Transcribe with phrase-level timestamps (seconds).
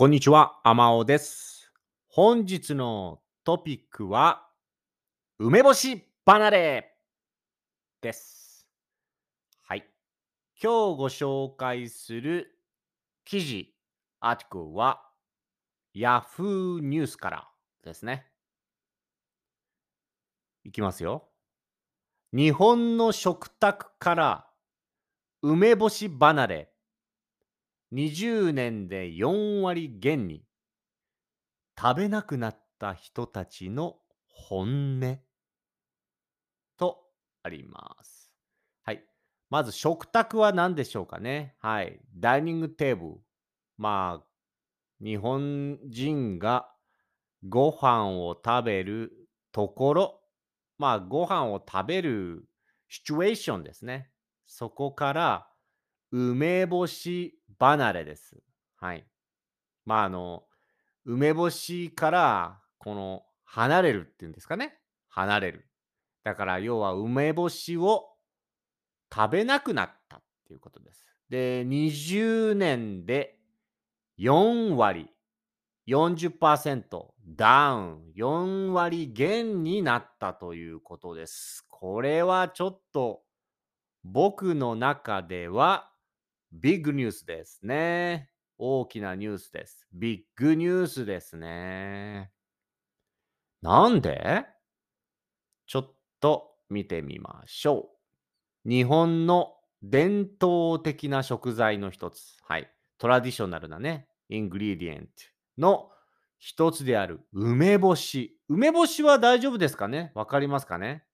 [0.00, 1.70] こんにちは、あまおです。
[2.08, 4.48] 本日のトピックは、
[5.38, 6.94] 梅干し離れ
[8.00, 8.66] です。
[9.60, 9.84] はい。
[10.58, 12.48] 今日ご紹介する
[13.26, 13.74] 記事、
[14.20, 15.02] アーティクルは、
[15.94, 17.48] Yahoo ニュースから
[17.84, 18.24] ですね。
[20.64, 21.28] いきますよ。
[22.32, 24.46] 日本の食卓から
[25.42, 26.69] 梅干し離れ
[27.92, 30.44] 20年で4割減に
[31.80, 33.96] 食べなくなった人たちの
[34.28, 35.18] 本音
[36.78, 36.98] と
[37.42, 38.32] あります。
[38.82, 39.04] はい。
[39.48, 41.56] まず食卓は何でしょうかね。
[41.58, 42.00] はい。
[42.14, 43.20] ダイニングテーブル。
[43.76, 44.26] まあ、
[45.02, 46.70] 日本人が
[47.48, 49.12] ご飯を食べる
[49.52, 50.20] ところ、
[50.78, 52.44] まあ、ご飯を食べる
[52.88, 54.10] シチュエーションですね。
[54.46, 55.48] そこから
[56.12, 58.42] 梅干し離れです。
[58.76, 59.06] はい。
[59.84, 60.44] まあ、あの、
[61.04, 64.78] 梅干しからこの離れるっていうんですかね。
[65.08, 65.66] 離れる。
[66.22, 68.06] だから要は梅干しを
[69.12, 71.04] 食べなくなったっていうことです。
[71.28, 73.38] で、20年で
[74.18, 75.08] 4割、
[75.88, 81.64] 40%ダウン、4割減になったということです。
[81.68, 83.22] これはちょっと
[84.04, 85.89] 僕の中では
[86.52, 88.30] ビッグニュースですね。
[88.58, 89.86] 大きなニュースです。
[89.92, 92.30] ビッグニュースですね。
[93.62, 94.46] なんで？
[95.66, 97.90] ちょっと見てみましょ
[98.64, 98.68] う。
[98.68, 102.36] 日本の伝統的な食材の一つ。
[102.42, 102.70] はい。
[102.98, 105.12] トラディショナルなね、 ingredient
[105.56, 105.88] の
[106.38, 108.38] 一つである梅干し。
[108.48, 110.10] 梅干しは大丈夫ですかね？
[110.14, 111.04] わかりますかね？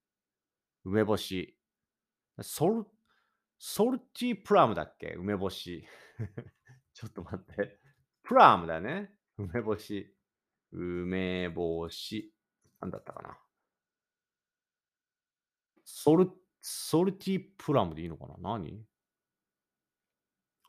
[0.85, 1.57] 梅干し。
[2.41, 5.15] sal、salty plum だっけ？
[5.19, 5.87] 梅干し。
[6.95, 7.79] ちょっと待って。
[8.23, 9.13] プラムだね。
[9.39, 10.15] 梅干し。
[10.73, 12.35] 梅干し。
[12.81, 13.39] なんだったかな？
[15.85, 18.35] sal、salty plum でいいのかな？
[18.59, 18.85] 何？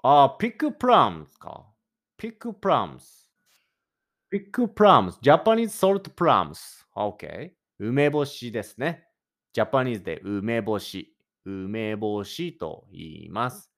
[0.04, 1.74] あー、 pickled plum か。
[2.16, 5.20] pickled plums。pickled plums。
[5.22, 6.88] Japanese salt plums。
[6.96, 7.52] OK。
[7.80, 9.08] 梅干しですね。
[9.54, 11.17] ジャパニーズで梅干し。
[11.48, 13.72] 梅干しと言います。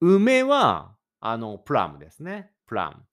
[0.00, 2.52] 梅は、あの、プラムですね。
[2.66, 3.04] プラム。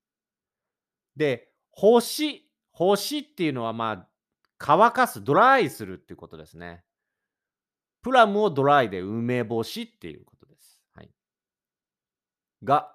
[1.16, 2.52] で、干し。
[2.72, 4.10] 干しっていうのは、まあ、
[4.58, 6.84] 乾かす、ドライするっていうことですね。
[8.02, 10.80] プラムをドライで梅干しっていうことです。
[10.94, 11.10] はい。
[12.64, 12.92] が、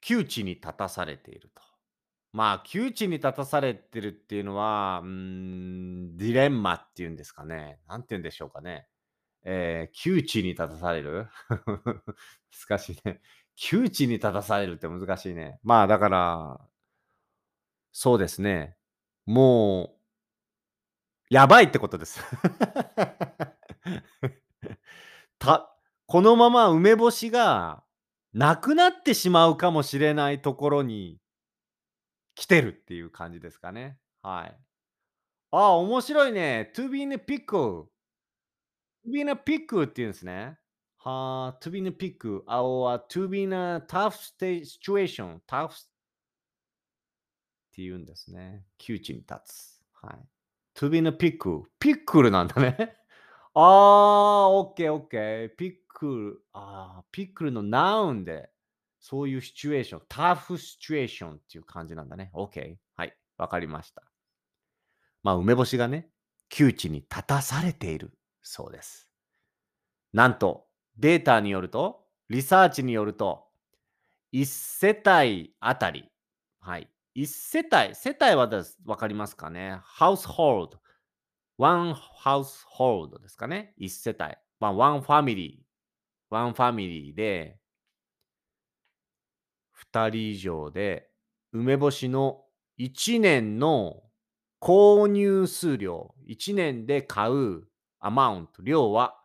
[0.00, 1.62] 窮地に立たされていると。
[2.32, 7.80] まあ、窮地に立たされてるっていうのは、うーん、ディレンマっていうんですかね。
[7.88, 8.86] なんて言うんでしょうかね。
[9.44, 11.28] えー、窮地に立たされる？
[12.68, 13.20] 難しいね。
[13.56, 15.58] 窮地に立たされるって難しいね。
[15.62, 16.60] まあ、だから、
[17.92, 18.76] そうですね。
[19.26, 19.96] も
[21.30, 22.20] う、やばいってことです。
[25.38, 25.74] た、
[26.06, 27.84] このまま梅干しが
[28.32, 31.18] なくなってしまうかもしれないところに
[32.34, 33.98] 来てるっていう感じですかね。
[34.22, 34.56] はい。
[35.52, 36.72] ああ、面白いね。
[36.74, 37.86] to be in a pickle。
[39.06, 40.58] To be in a pick っていうんですね。
[41.02, 42.42] はあ、to be in a pickle。
[42.46, 45.38] あ、or to be in a tough situation,。
[45.48, 45.70] tough っ
[47.72, 48.66] て言うんですね。
[48.76, 49.80] 窮地に立つ。
[50.02, 50.18] はい。
[50.74, 51.38] to be in a pick.。
[51.78, 52.96] ピックルなんだね。
[53.54, 55.56] ああ、オッケーオッケー。
[55.56, 56.44] ピックル。
[56.52, 58.50] ああ、ピックルのナウンで、
[59.00, 62.30] そういうシチュエーション、タフシチュエーションっていう感じなんだね。
[62.34, 62.76] オッケー。
[62.94, 63.16] はい。
[63.38, 64.02] わかりました。
[65.22, 66.10] まあ、梅干しがね、
[66.50, 68.12] 窮地に立たされている
[68.42, 69.08] そうです。
[70.12, 73.44] なんと、データによると、リサーチによると、
[74.32, 76.04] 1世帯あたり、
[76.60, 76.88] はい。
[77.16, 80.78] 1世帯、世帯はですわかりますかね ?household。
[81.58, 84.36] one household ですかね ?1 世帯。
[84.60, 85.58] まあ、one family。
[86.30, 87.58] one family で、
[89.74, 91.10] 2人以上で、
[91.52, 92.44] 梅干しの
[92.78, 94.02] 1年の
[94.60, 97.69] 購入数量、1年で買う
[98.00, 99.16] アマウント、量は、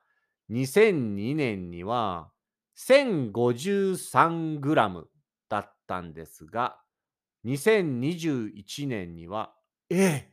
[0.51, 2.30] 2002年には
[2.77, 5.06] 1053g
[5.50, 6.77] だったんですが、
[7.45, 9.56] 2021年には、
[9.89, 10.31] え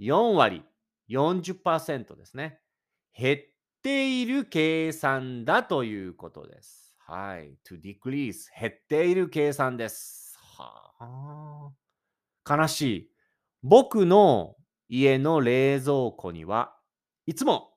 [0.00, 0.62] 4割、
[1.08, 2.60] 40%ですね。
[3.18, 3.38] 減っ
[3.82, 6.85] ている計算だということです。
[7.08, 7.56] はい。
[7.64, 10.36] to decrease 減っている計算です。
[10.58, 12.56] はあ。
[12.58, 13.10] 悲しい。
[13.62, 14.56] 僕の
[14.88, 16.76] 家の冷蔵庫には
[17.26, 17.74] いつも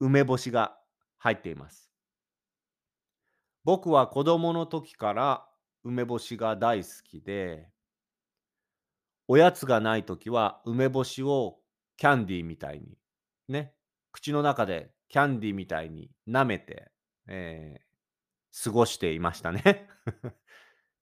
[0.00, 0.74] 梅干しが
[1.18, 1.90] 入っています。
[3.62, 5.46] 僕は子供の時から
[5.84, 7.68] 梅干しが大好きで、
[9.28, 11.58] おやつがない時は梅干しを
[11.98, 12.96] キャンディーみたいに、
[13.50, 13.74] ね、
[14.12, 16.90] 口の中でキャンディーみたいに舐めて、
[17.28, 17.91] えー
[18.64, 19.88] 過ごしていましたね。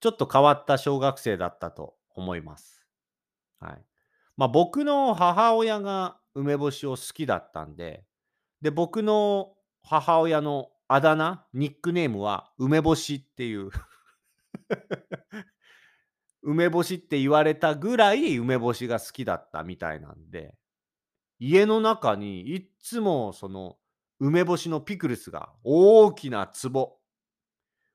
[0.01, 2.87] ちょっと変わった小学生だったと思います。
[3.59, 3.85] はい。
[4.37, 8.05] まあ僕の母親が梅干しを好きだったんで、
[8.61, 13.71] で、僕の母親のあだ名、ニックネームは梅干しっていう
[16.43, 20.57] 梅干しって言われたぐらい梅干しが好きだったみたいなんで、
[21.39, 23.79] 家の中にいっつもその
[24.19, 27.00] 梅干しのピクルスが大きな壺、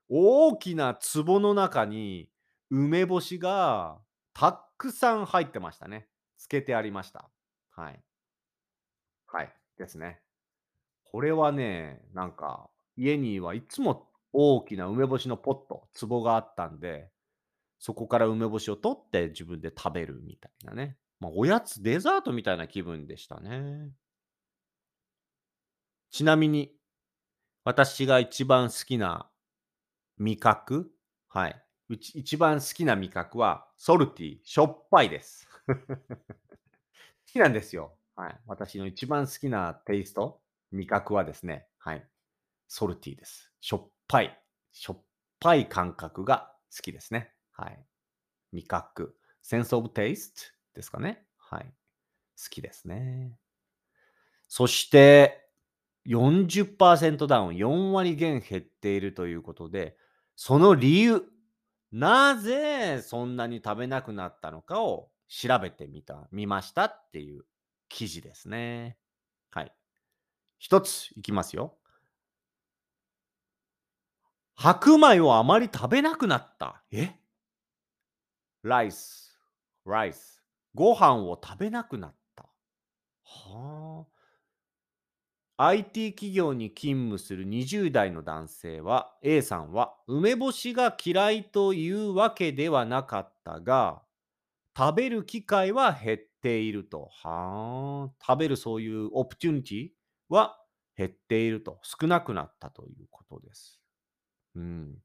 [0.08, 2.30] 大きな壺の中に
[2.70, 3.98] 梅干しが
[4.34, 6.08] たくさん入ってましたね。
[6.36, 7.30] つけてありました。
[7.70, 8.00] はい。
[9.26, 9.52] はい。
[9.78, 10.20] ですね。
[11.04, 17.10] これはね、なんか家にはいつも大きな梅干しのポット、壺があったんで、
[17.78, 20.96] そこから梅干しを取って自分で食べるみたいなね。
[21.20, 23.90] まあ、おやつ、デザートみたいな気分でしたね。
[26.10, 26.72] ちなみに、
[27.64, 29.30] 私が一番好きな
[30.18, 30.90] 味覚？
[31.28, 31.62] はい。
[31.88, 35.46] うち一番好きな味覚は、ソルティ、しょっぱいです。
[35.66, 35.74] 好
[37.26, 37.96] きなんですよ。
[38.16, 38.40] はい。
[38.46, 40.40] 私の一番好きなテイスト、
[40.72, 42.08] 味覚はですね、はい。
[42.66, 43.52] ソルティです。
[43.60, 44.40] しょっぱい。
[44.72, 45.02] しょっ
[45.38, 47.32] ぱい感覚が好きですね。
[47.52, 47.84] はい。
[48.52, 49.16] 味覚。
[49.44, 51.24] sense of taste ですかね。
[51.36, 51.64] はい。
[51.64, 53.38] 好きですね。
[54.48, 55.48] そして、
[56.06, 59.96] 40%ダウン、4割減減っているということで、
[60.36, 61.22] その理由、
[61.92, 67.44] なぜそんなに食べなくなったのかを調べてみた、見ましたっていう
[67.88, 68.98] 記事ですね。
[69.50, 69.74] はい。
[70.58, 71.78] 一ついきますよ。
[74.54, 76.82] 白米をあまり食べなくなった。
[76.90, 77.14] え？
[78.62, 79.38] ライス、
[79.84, 80.42] ライス。
[80.74, 82.44] ご飯を食べなくなった。
[83.22, 84.15] はあ。
[85.58, 94.02] IT 企業に勤務する20代の男性は A さんは梅干しが嫌いというわけではなかったが
[94.76, 97.08] 食べる機会は減っていると。
[97.10, 98.14] はあ。
[98.20, 99.88] 食べるそういうオプチュニティ
[100.28, 100.60] は
[100.96, 101.80] 減っていると。
[101.82, 103.80] 少なくなったということです。
[104.54, 104.98] うん。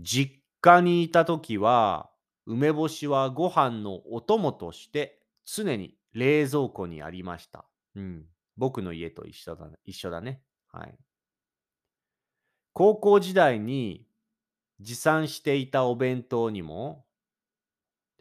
[0.00, 2.10] 実家にいた時は
[2.46, 7.64] 梅干しはご飯のお供として常に冷蔵庫にありました。
[7.94, 8.26] うん。
[8.58, 10.42] 僕の家と一緒だ一緒だね。
[10.72, 10.98] はい。
[12.74, 14.06] 高校時代に
[14.80, 17.06] 持参していたお弁当にも、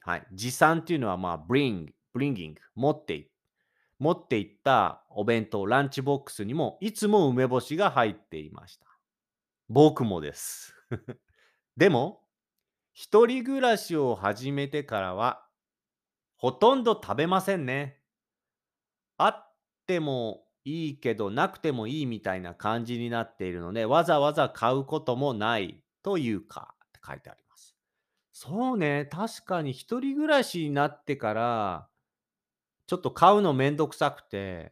[0.01, 0.27] はい。
[0.31, 3.29] 持参っていうのはまあ、bring、bringing、持ってい
[3.99, 8.85] 持っていったお弁当、ランチボックスにもいつも梅干しが入っていました。
[9.69, 10.75] 僕もです。
[11.75, 12.23] でも、
[12.93, 15.47] 一人暮らしを始めてからは、
[16.35, 17.99] ほとんど食べませんね。
[19.17, 19.46] あっ
[19.87, 27.75] てもいいけど、なくてもいいみたいな感じになっているので、わざわざ買うこともないというか、って書いてあります。
[28.33, 31.89] そうね、確かに一人暮らしになってから、
[32.87, 34.71] ちょっと買うのめんどくさくて、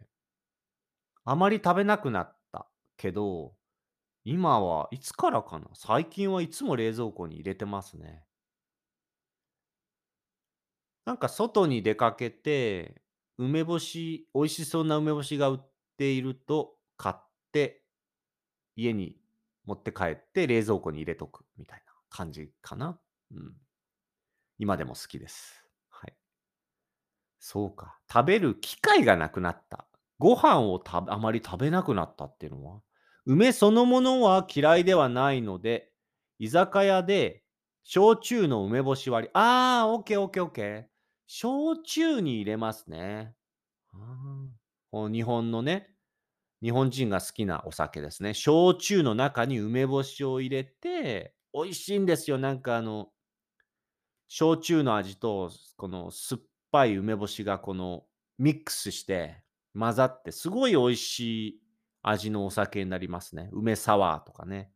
[1.25, 3.55] あまり食べなくなったけど、
[4.25, 8.25] 今はいつからかな最近はいつも冷蔵庫に入れてますね。
[11.05, 13.01] なんか外に出かけて、
[13.37, 15.59] 梅干し、美味しそうな梅干しが売っ
[15.97, 17.83] ていると買って、
[18.75, 19.17] 家に
[19.65, 22.99] 持って帰って冷蔵庫に入れとくみたいな感じかな。
[23.31, 23.53] うん。
[24.57, 25.65] 今でも好きです。
[25.89, 26.13] はい。
[27.39, 27.97] そうか。
[28.11, 29.87] 食べる機会がなくなった。
[30.17, 32.81] ご飯をたあまり食べなくなったっていうのは
[33.25, 35.91] 梅そのものは嫌いではないので、
[36.39, 37.43] 居酒屋で
[37.83, 39.31] 焼酎の梅干し割り。
[39.33, 40.94] ああ、オッケーオッケーオッケー。
[41.27, 43.35] 焼酎に入れますね。
[44.91, 45.95] 日本のね、
[46.61, 48.33] 日本人が好きなお酒ですね。
[48.33, 52.37] 焼酎の中に梅干しを入れて、美味しいんですよ。
[52.37, 53.11] なんかあの、
[54.27, 56.41] 焼酎の味と、この酸っ
[56.71, 58.05] ぱい梅干しがこの
[58.37, 59.43] ミックスして
[59.77, 61.61] 混ざって、すごい美味しい
[62.01, 63.49] 味のお酒になりますね。
[63.51, 64.71] 梅サワーとかね。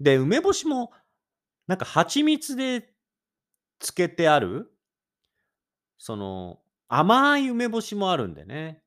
[0.00, 0.92] で、梅干しも、
[1.66, 2.94] なんか蜂蜜で
[3.78, 4.72] つけてある、
[5.98, 8.82] その、甘い梅干しもあるんでね。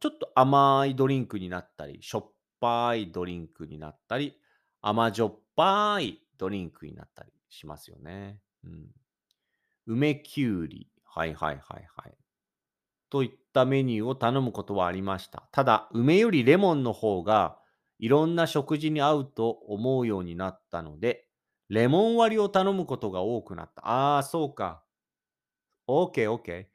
[0.00, 4.38] ちょっと甘いドリンクになったり、しょっぱいドリンクになったり、
[4.82, 8.40] 甘じょっぱいドリンクになったりしますよね。
[8.64, 8.90] うん。
[9.86, 10.90] 梅きゅうり。
[11.04, 12.16] はいはいはいはい。
[13.10, 15.48] といったメニューを頼むことはありました。
[15.52, 17.58] ただ、梅よりレモンの方が
[17.98, 21.27] いろんな食事に合うと思うようになったので、
[21.68, 23.86] レモン割りを頼むことが多くなった。
[23.86, 24.82] ああ、そうか。
[25.86, 26.66] OK、OK。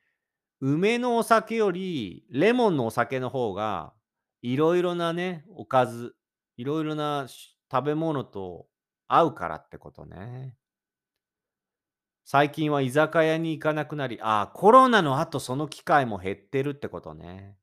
[0.59, 3.93] 梅のお酒よりレモンのお酒の方が
[4.41, 6.15] いろいろなね、おかず、
[6.57, 7.27] いろいろな
[7.71, 8.67] 食べ物と
[9.07, 10.55] 合うからってことね。
[12.25, 17.57] 最近は居酒屋に行かなくなり、ああ、コロナの後その機会も減ってるってことね。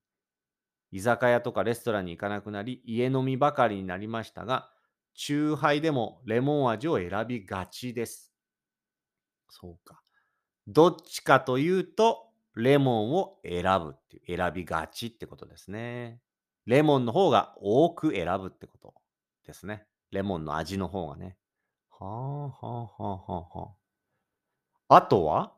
[0.90, 4.70] 居酒屋とかレストランに行かなくなり、家飲みばかりになりましたが、
[5.14, 8.32] 酎ハイでもレモン味を選びがちです。
[9.50, 10.02] そうか。
[10.66, 16.20] どっちかというと、レモンを選ぶっていう、選びがちってことですね。
[16.66, 18.94] レモンの方が多く選ぶってこと
[19.44, 19.86] ですね。
[20.10, 21.36] レモンの味の方がね。
[21.90, 23.74] はあはあはあはあは
[24.88, 24.96] あ。
[24.96, 25.54] あとは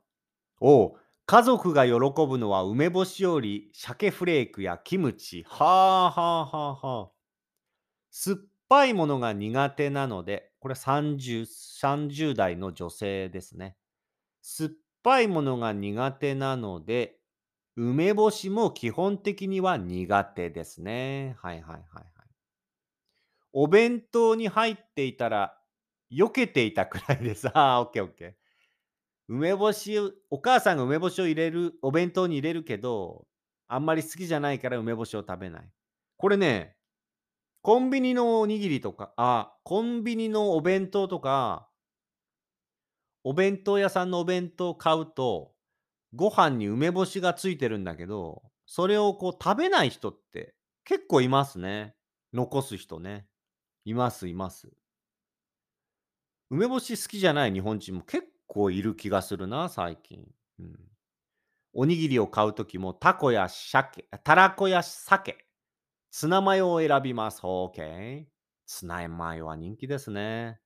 [0.61, 0.92] おう
[1.26, 1.92] 家族が喜
[2.26, 5.44] ぶのは梅干しより鮭フレークやキムチ。
[5.49, 7.11] はあはあはあはあ。
[8.11, 8.37] 酸っ
[8.72, 13.76] ぱいものが苦手なので、これ 30, 30代の女性ですね。
[14.40, 14.70] 酸っ
[15.02, 17.18] ぱいものが苦手なので、
[17.76, 21.36] 梅干しも基本的には苦手ですね。
[21.42, 22.04] はいはいはいはい。
[23.52, 25.58] お弁当に入っていたら、
[26.10, 27.48] 避けていたくらいです。
[27.52, 28.34] ああ、オッケーオッケー。
[29.28, 29.98] 梅干し、
[30.30, 33.26] お母さんが梅干しを入れる、お弁当に入れるけど、
[33.68, 35.70] あんまり好きじゃないから梅干しを食べない。
[36.16, 36.78] これね、
[37.62, 41.69] コンビニのおにぎりとか、あ、コンビニのお弁当とか、
[43.23, 45.52] お弁当屋さんのお弁当買うと、
[46.12, 51.95] ご飯に梅干しがついてるんだけど、それをこう食べない人って結構いますね。
[52.33, 53.26] 残す人ね。
[53.85, 54.69] いますいます。
[56.50, 60.26] 梅干し好きじゃない日本人も結構いる気がするな、最近。
[60.59, 60.78] うん、
[61.75, 65.47] おにぎりを買うときもタコや鮭、たらこや鮭、
[66.14, 67.40] ツナマヨを選びます。
[67.40, 68.26] OK。
[68.66, 70.61] ツナマヨは人気ですね。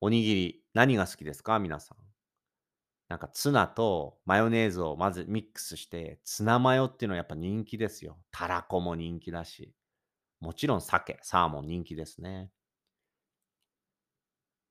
[0.00, 1.60] おにぎり、何が好きですか？
[1.60, 1.98] 皆さん。
[3.08, 8.18] なんかツナとマヨネーズをまずミックスして、ツナマヨっていうのはやっぱ人気ですよ。
[8.32, 9.72] たらこも人気だし。
[10.40, 12.50] もちろん鮭、サーモン人気ですね。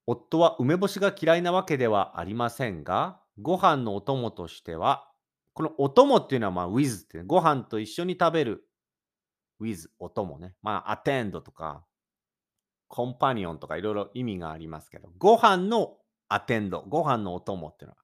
[0.06, 5.10] 夫は梅干しが嫌いなわけではありませんが、ご飯のお供としては、
[5.54, 8.67] このお供っていうのはまあ with って、ご飯と一緒に食べる
[9.60, 10.56] with お供ね。
[10.62, 11.86] まあ attend とか、
[12.88, 15.98] コンパニオンとかいろいろ意味がありますけど、ご飯の
[16.30, 18.04] アテンド、ご飯のお供っていうのは、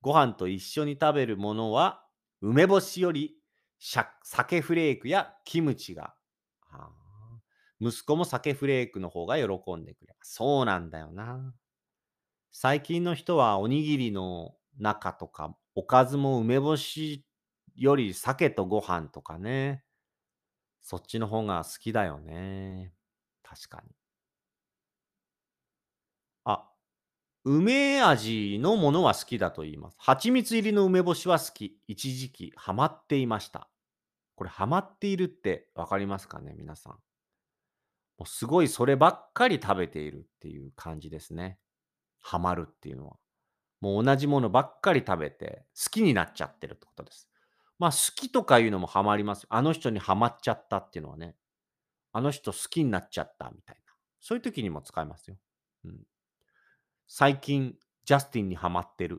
[0.00, 2.04] ご飯と一緒に食べるものは、
[2.40, 3.34] 梅干しより
[3.78, 6.14] 鮭フレークやキムチが。
[7.80, 10.34] 息子も鮭フレークの方が喜んでくれます。
[10.34, 11.54] そうなんだよな。
[12.52, 17.26] 最近の人はおにぎりの中とか、おかずも梅干し
[17.74, 19.84] より鮭とご飯とかね。
[20.86, 22.92] そっちの方が好きだよね。
[23.42, 23.92] 確かに。
[26.44, 26.70] あ、
[27.42, 29.96] 梅味のものは好きだと言います。
[29.98, 31.76] 蜂蜜入りの梅干しは好き。
[31.88, 33.68] 一時期ハマっていました。
[34.36, 36.92] これハマっているってわかりますかね皆さん。
[36.92, 36.98] も
[38.20, 41.58] うすごいそればっかり食べているっていう感じですね。
[42.22, 43.16] ハマるっていうのは。
[43.80, 47.28] もう同じものばっかり食べて好きになっちゃってるってことです。
[47.78, 49.46] まあ好きとかいうのもハマります。
[49.48, 51.36] あの人にハマっちゃったっていうのはね。
[52.12, 53.92] あの人好きになっちゃったみたいな。
[54.20, 55.36] そういう時にも使えますよ。
[55.84, 56.00] うん、
[57.06, 59.18] 最近ジャスティンにハマってるっ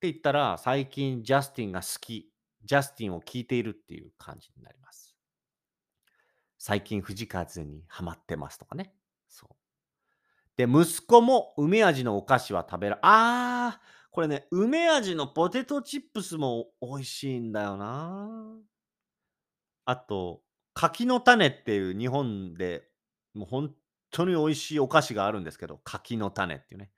[0.00, 2.32] て言ったら最近ジャスティンが好き。
[2.64, 5.16] ジャスティンを聞いているっていう感じになります。
[6.58, 8.94] 最近藤風にハマってますとかね。
[9.28, 9.56] そう。
[10.56, 18.28] で、息子も梅味のお菓子は食べら、あー、これね、梅味のポテトチップスも美味しいんだよな。
[19.86, 20.42] あと、
[20.74, 22.88] 柿の種っていう日本で
[23.34, 23.74] もう本
[24.10, 26.92] 当に美味しいお菓子があるんですけど、柿の種っていうね。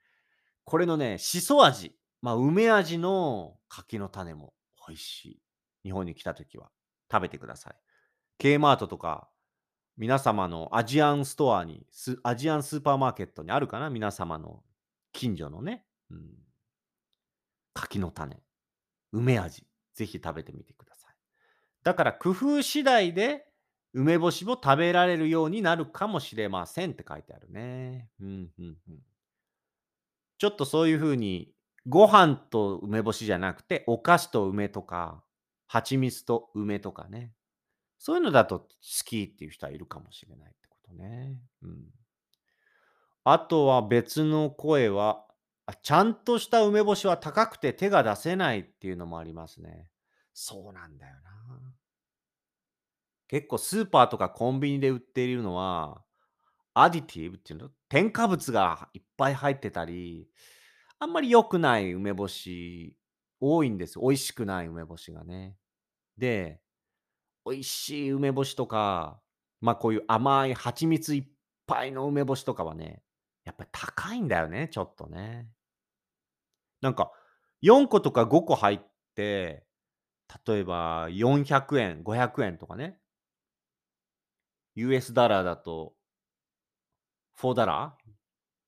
[0.65, 4.53] これのね、しそ味、まあ、梅味の柿の種も
[4.87, 5.41] 美味しい。
[5.83, 6.69] 日本に来た時は
[7.11, 7.75] 食べてください。
[8.39, 9.29] K マートとか、
[9.95, 11.87] 皆様のアジアンストアに、
[12.23, 13.89] アジアンスーパーマーケットにあるかな？
[13.89, 14.61] 皆様の
[15.13, 15.85] 近所のね。
[16.11, 16.33] うん、
[17.75, 18.41] 柿の種、
[19.11, 19.63] 梅味、
[19.93, 21.15] ぜひ食べてみてください。
[21.83, 23.45] だから工夫次第で
[23.93, 28.09] 梅干しも食べられるようになるかもしれませんって書いてあるね。
[28.19, 28.99] うんうんうん、
[30.37, 31.53] ちょっとそういうふうに
[31.87, 35.23] ご飯と梅干しじゃなくてお菓子と梅とか
[35.67, 37.33] 蜂蜜と梅とかね。
[37.97, 38.67] そういうのだと好
[39.05, 41.39] きっていう人はいるかもしれないってことね。
[41.63, 41.85] うん、
[43.23, 45.24] あとは別の声は
[45.67, 49.89] あ、ちゃんとした梅干しは高くて手が出せないっていうのもありますね。
[50.33, 51.31] そうなんだよな。
[53.27, 56.03] 結構スーパーとかコンビニで売っているのは、
[56.75, 57.69] アディティブっていうの？
[57.89, 60.27] 添加物がいっぱい入ってたり、
[60.99, 62.97] あんまり良くない梅干し
[63.39, 64.01] 多いんですよ。
[64.03, 65.55] 美味しくない梅干しがね。
[66.17, 66.59] で、
[67.45, 69.19] 美味しい梅干しとか、
[69.61, 71.27] まあこういう甘い蜂蜜いっ
[71.65, 73.01] ぱいの梅干しとかはね、
[73.45, 75.47] やっぱり高いんだよね、ちょっとね。
[76.85, 77.11] なんか
[77.63, 78.79] 4個とか5個入っ
[79.15, 79.65] て、
[80.45, 82.99] 例えば400円、500円とかね。
[84.75, 85.95] US ダラーだと
[87.39, 88.11] 4ダラー？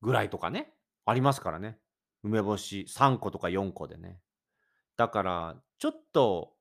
[0.00, 0.72] ぐらいとかね、
[1.06, 1.78] ありますからね。
[2.24, 4.20] 梅干し3個とか4個でね。
[4.96, 6.56] だから、ちょっと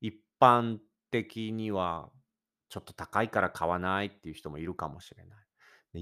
[0.00, 0.78] 一般
[1.10, 2.08] 的には
[2.70, 5.36] ちょっと高いから買わないっていう人もいるかもしれな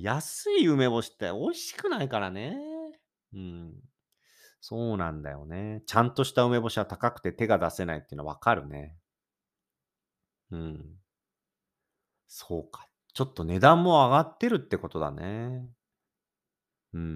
[0.00, 0.02] い。
[0.04, 2.56] 安い梅干しって美味しくないからね。
[3.34, 3.74] うん。
[4.60, 5.82] そうなんだよね。
[5.86, 8.96] ちゃんとした梅干しは高くて手が出せないっていうのはわかるね。
[10.50, 10.98] うん。
[12.28, 12.88] そうか。
[13.14, 15.68] ちょっと値段も上がってるってことだね。
[16.94, 17.14] うんうんうんう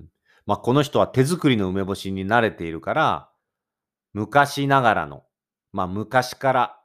[0.00, 0.08] ん。
[0.46, 3.30] まあ、この人は手作りの梅干しに慣れているから、
[4.12, 5.24] 昔ながらの、
[5.72, 6.80] まあ、昔から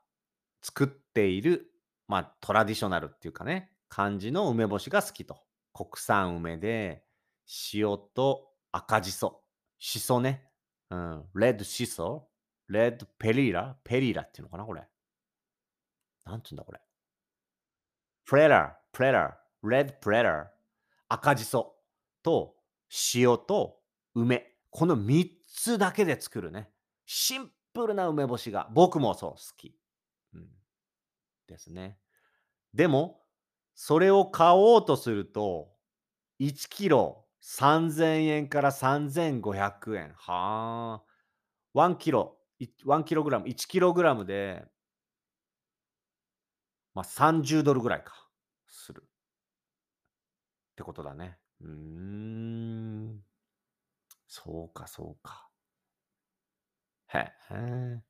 [0.61, 1.71] 作っている、
[2.07, 5.37] まあ、トラディショナルっていうかね、感じの梅干しが好きと。
[5.73, 7.03] 国産梅で、
[7.73, 9.42] 塩と赤じそ。
[9.85, 10.47] しそね。
[10.89, 11.25] うん。
[11.35, 12.29] レッドしそ
[12.69, 13.75] レッドペリーラ？
[13.83, 14.81] ペリーラっていうのかなこれ。
[16.25, 16.79] なんつうんだこれ。
[18.25, 20.47] プレラー、プレラー、レッドプレラー、
[21.09, 21.75] 赤じそ
[22.23, 22.55] と
[23.13, 23.81] 塩と
[24.15, 24.53] 梅。
[24.69, 26.69] この3つだけで作るね。
[27.05, 29.75] シンプルな梅干しが僕もそう好き。
[30.33, 30.47] うん、
[31.45, 31.97] ですね。
[32.73, 33.19] でも、
[33.75, 35.73] それを買おうとすると、
[36.39, 39.51] 1キロ3000円から3500
[39.97, 40.13] 円。
[40.15, 41.03] はあ。
[41.73, 44.65] 1キロ、1キログラム、1キログラムで、
[46.93, 48.29] まあ、30ドルぐらいか。
[48.67, 49.03] する。
[49.03, 51.37] ってことだね。
[51.61, 53.23] うーん。
[54.27, 55.49] そうか、そうか。
[57.07, 58.03] へえ。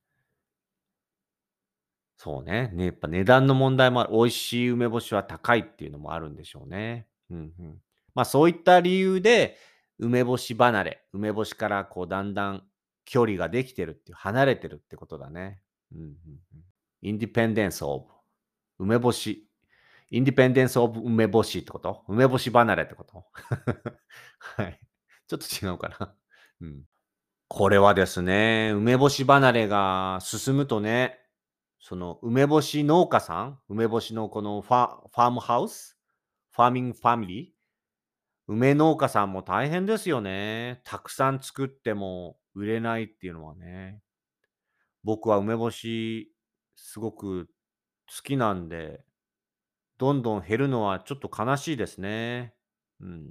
[2.16, 2.70] そうね。
[2.72, 4.12] ね、やっぱ値段の問題もある。
[4.12, 7.06] 美味しい梅干しは高いっていうのもあるんでしょうね。
[7.30, 7.82] うんうん。
[8.14, 9.56] まあそういった理由で、
[9.98, 12.64] 梅干し離れ、梅干しからこうだんだん
[13.04, 15.60] 距離ができてるっていう、離れてるってことだね。
[15.94, 16.16] うんうん。
[17.02, 18.08] インディペンデンスオ
[18.78, 19.48] ブ梅干し。
[20.10, 22.02] インディペンデンスオブ梅干しってこと？
[22.08, 23.24] 梅干し離れってこと？
[24.38, 24.80] はい。
[25.26, 26.14] ちょっと違うかな。
[26.60, 26.82] うん。
[27.48, 31.20] これはですね、梅干し離れが進むとね、
[31.78, 35.98] その梅干し農家さん、梅干しのこのファファームハウス、
[36.52, 37.53] ファーミングファミリー、
[38.46, 40.82] 梅農家さんも大変ですよね。
[40.84, 44.00] たくさん作っても売れないっていうのはね。
[45.02, 46.34] 僕は梅干し
[46.76, 47.48] すごく
[48.08, 49.04] 好きなんで、
[49.98, 52.54] どんどん減るのはちょっと悲しいですね。
[53.00, 53.30] うん。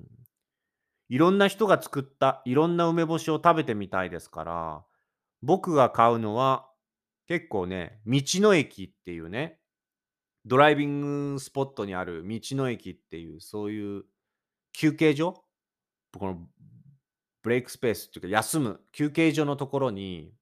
[1.10, 4.86] いろんな人が作ったいろんな梅干しを食べてみたいですから、
[5.42, 6.68] 僕が買うのは
[7.28, 9.60] 結構ね、道の駅っていうね、
[10.46, 14.06] ドライビングスポットにある道の駅っていう、そういう
[14.74, 15.44] 休憩所？
[16.18, 16.48] この
[17.42, 20.34] ブレイクスペースっていうか、休む休憩所のところに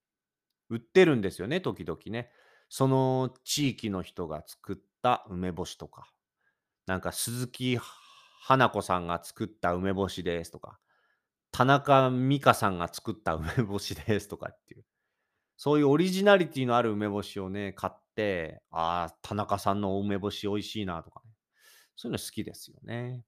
[0.69, 2.31] 売ってるんですよね、時々ね。
[2.69, 6.11] その地域の人が作った梅干しとか、
[6.87, 7.77] なんか鈴木
[8.41, 10.79] 花子さんが作った梅干しですとか、
[11.51, 14.85] 田中美香さんが作った梅干しですとかっていう、
[15.57, 21.31] そういうオリジナリティのある梅干しをね、買って、ああ、田中さんの梅干し美味しいなとかね。
[21.95, 23.23] そういうの好きですよね。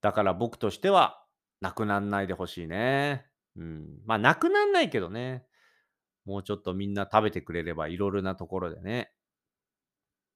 [0.00, 1.24] だから僕としては、
[1.60, 3.26] なくなんないでほしいね。
[3.56, 4.00] うん。
[4.06, 5.44] まあ、なくなんないけどね。
[6.24, 9.12] もうちょっとみんな食べてくれればいろいろなところでね、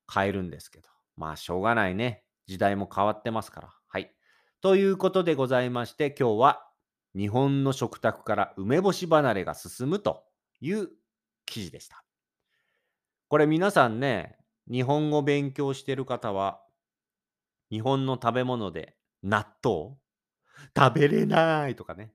[0.07, 0.89] 買えるんですけど。
[1.17, 2.25] まあ、しょうがないね。
[2.47, 3.75] 時代も変わってますから。
[3.89, 4.15] はい。
[4.61, 6.69] ということでございまして、今日は
[7.17, 10.25] 日本の食卓から梅干し離れが進むと
[10.61, 10.89] いう
[11.47, 12.05] 記事でした。
[13.29, 14.37] これ皆さんね、
[14.71, 16.61] 日本語勉強してる方は、
[17.71, 19.97] 日本の食べ物で納豆？
[20.77, 22.13] 食べれないとかね。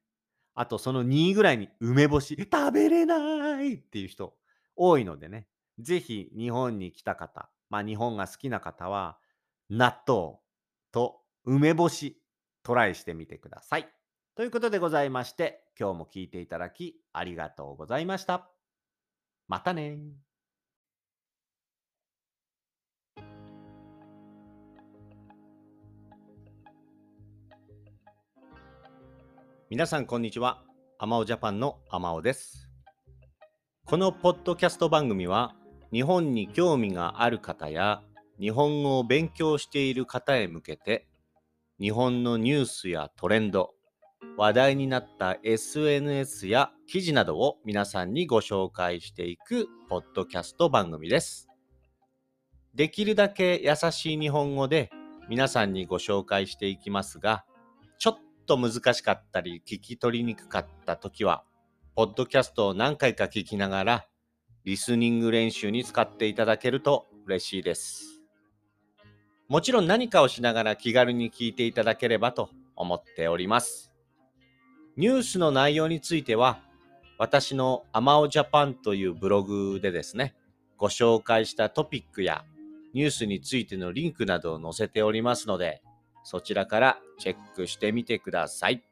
[0.56, 2.38] あとその2位ぐらいに梅干し？
[2.52, 4.36] 食べれないっていう人
[4.76, 5.48] 多いのでね。
[5.80, 9.18] ぜひ日本に来た方、まあ日本が好きな方は
[9.70, 10.38] 納豆
[10.92, 12.22] と梅干し
[12.64, 13.90] トライしてみてください。
[14.36, 18.50] ということでございまして、今日も聞いていただきありがとうございました。
[19.48, 19.98] またね
[29.72, 30.64] 皆さんこんにちは。
[30.98, 32.68] アマオジャパンのアマオです。
[33.86, 35.54] このポッドキャスト番組は
[35.94, 38.02] 日本に興味がある方や
[38.40, 41.08] 日本語を勉強している方へ向けて
[41.80, 43.76] 日本のニュースやトレンド、
[44.38, 51.48] 話題になった SNS や記事などを皆さんにご紹介していくポッドキャスト番組です。
[52.74, 54.90] できるだけ優しい日本語で
[55.30, 57.46] 皆さんにご紹介していきますが、
[58.00, 61.44] ちょっと難しかったり聞き取りにくかった時は、
[61.96, 64.08] ポッドキャストを何回か聞きながら、
[64.66, 68.24] リスニング練習に使っていただけると嬉しいです。
[69.50, 73.92] もちろん何かをしながら気軽に聞いていただければと思っております。
[74.98, 76.60] ニュースの内容については、
[77.20, 80.34] 私のアマオジャパンというブログでですね、
[80.76, 82.44] ご紹介したトピックや
[82.96, 85.84] ニュースについてのリンクなどを載せておりますので、
[86.24, 88.84] そちらからチェックしてみてください。